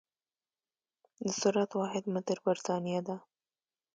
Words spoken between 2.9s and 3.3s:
ده.